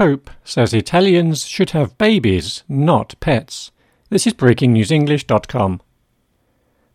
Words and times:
Pope 0.00 0.30
says 0.44 0.72
Italians 0.72 1.44
should 1.44 1.72
have 1.72 1.98
babies, 1.98 2.64
not 2.70 3.14
pets. 3.20 3.70
This 4.08 4.26
is 4.26 4.32
BreakingNewsEnglish.com. 4.32 5.82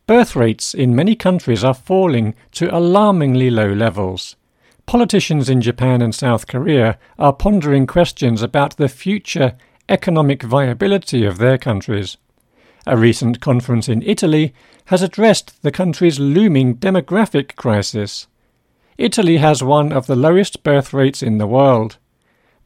Birth 0.08 0.35
rates 0.35 0.74
in 0.74 0.96
many 0.96 1.15
countries 1.15 1.63
are 1.63 1.76
falling 1.76 2.33
to 2.54 2.76
alarmingly 2.76 3.52
low 3.52 3.71
levels. 3.71 4.36
Politicians 4.88 5.52
in 5.52 5.62
Japan 5.62 6.02
and 6.02 6.15
South 6.15 6.47
Korea 6.47 6.97
are 7.20 7.31
pondering 7.31 7.86
questions 7.86 8.41
about 8.41 8.78
the 8.78 8.89
future 8.89 9.56
economic 9.88 10.42
viability 10.42 11.26
of 11.26 11.38
their 11.38 11.60
countries. 11.60 12.18
A 12.88 12.98
recent 12.98 13.40
conference 13.40 13.88
in 13.88 14.02
Italy 14.02 14.52
has 14.86 15.04
addressed 15.04 15.62
the 15.62 15.72
country's 15.72 16.20
looming 16.20 16.78
demographic 16.78 17.56
crisis. 17.56 18.26
Italy 18.98 19.38
has 19.38 19.62
one 19.62 19.94
of 19.94 20.08
the 20.08 20.16
lowest 20.16 20.64
birth 20.64 20.92
rates 20.92 21.22
in 21.22 21.38
the 21.38 21.46
world. 21.46 22.00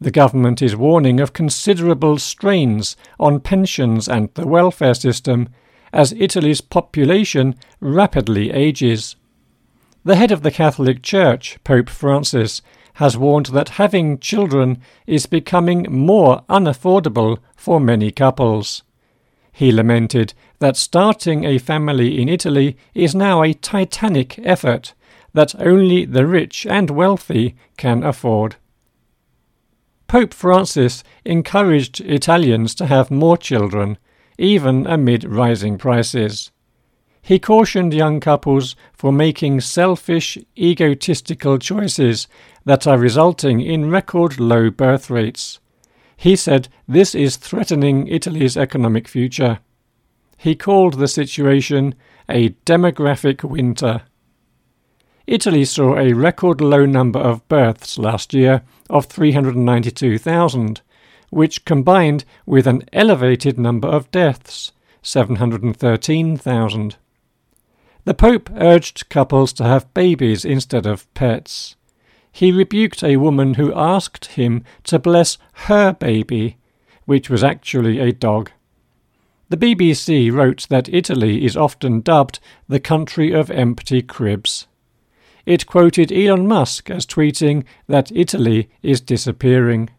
The 0.02 0.11
government 0.11 0.61
is 0.61 0.75
warning 0.75 1.20
of 1.20 1.34
considerable 1.34 2.18
strains 2.19 2.96
on 3.19 3.42
pensions 3.42 4.07
and 4.07 4.33
the 4.33 4.47
welfare 4.47 4.93
system 4.93 5.50
as 5.91 6.14
Italy's 6.14 6.61
population 6.61 7.55
rapidly 7.82 8.51
ages. 8.51 9.18
The 10.05 10.15
head 10.15 10.32
of 10.32 10.41
the 10.41 10.51
Catholic 10.51 11.04
Church, 11.04 11.60
Pope 11.65 11.89
Francis, 11.89 12.61
has 12.93 13.18
warned 13.18 13.47
that 13.47 13.69
having 13.69 14.19
children 14.19 14.82
is 15.05 15.25
becoming 15.25 15.86
more 15.89 16.43
unaffordable 16.50 17.39
for 17.55 17.79
many 17.79 18.11
couples. 18.11 18.83
He 19.52 19.71
lamented 19.71 20.33
that 20.60 20.77
starting 20.77 21.43
a 21.43 21.57
family 21.57 22.21
in 22.21 22.29
Italy 22.29 22.77
is 22.93 23.13
now 23.13 23.41
a 23.41 23.54
titanic 23.54 24.39
effort 24.39 24.93
that 25.33 25.60
only 25.60 26.05
the 26.05 26.25
rich 26.25 26.66
and 26.66 26.89
wealthy 26.89 27.55
can 27.75 28.04
afford. 28.04 28.55
Pope 30.09 30.33
Francis 30.33 31.04
encouraged 31.23 32.02
Italians 32.02 32.73
to 32.73 32.88
have 32.88 33.11
more 33.11 33.38
children, 33.38 33.99
even 34.39 34.88
amid 34.88 35.23
rising 35.23 35.77
prices. 35.77 36.49
He 37.21 37.38
cautioned 37.38 37.93
young 37.93 38.19
couples 38.19 38.75
for 38.91 39.11
making 39.11 39.61
selfish, 39.61 40.35
egotistical 40.57 41.59
choices 41.59 42.27
that 42.66 42.88
are 42.88 42.97
resulting 42.97 43.61
in 43.61 43.91
record 43.91 44.39
low 44.39 44.71
birth 44.71 45.11
rates. 45.11 45.59
He 46.17 46.35
said 46.35 46.69
this 46.88 47.13
is 47.13 47.38
threatening 47.38 48.07
Italy's 48.07 48.57
economic 48.57 49.07
future. 49.07 49.59
He 50.38 50.55
called 50.55 50.95
the 50.95 51.07
situation 51.07 51.94
a 52.27 52.49
demographic 52.66 53.44
winter. 53.44 54.01
Italy 55.31 55.63
saw 55.63 55.95
a 55.95 56.13
record 56.13 56.59
low 56.59 56.88
number 56.88 57.19
of 57.19 57.47
births 57.47 57.99
last 57.99 58.33
year 58.33 58.63
of 58.89 59.05
392,000, 59.05 60.81
which 61.30 61.66
combined 61.66 62.25
with 62.47 62.66
an 62.66 62.83
elevated 62.91 63.59
number 63.59 63.88
of 63.88 64.09
deaths, 64.09 64.72
713,000. 65.03 66.95
The 68.05 68.13
Pope 68.16 68.50
urged 68.55 69.07
couples 69.09 69.53
to 69.53 69.63
have 69.66 69.94
babies 69.94 70.44
instead 70.44 70.88
of 70.88 71.13
pets. 71.13 71.75
He 72.31 72.52
rebuked 72.52 73.03
a 73.03 73.17
woman 73.17 73.53
who 73.53 73.72
asked 73.75 74.25
him 74.33 74.63
to 74.85 74.97
bless 74.97 75.38
her 75.67 75.94
baby, 75.94 76.57
which 77.05 77.30
was 77.30 77.44
actually 77.44 78.00
a 78.00 78.11
dog. 78.11 78.50
The 79.50 79.57
BBC 79.57 80.31
wrote 80.33 80.66
that 80.69 80.89
Italy 80.91 81.45
is 81.45 81.55
often 81.55 82.02
dubbed 82.02 82.39
the 82.67 82.80
country 82.80 83.31
of 83.31 83.52
empty 83.52 84.02
cribs. 84.02 84.66
It 85.50 85.66
quoted 85.66 86.11
Elon 86.11 86.45
Musk 86.45 86.92
as 86.92 87.08
tweeting 87.08 87.64
that 87.88 88.11
Italy 88.11 88.69
is 88.83 89.02
disappearing. 89.02 89.89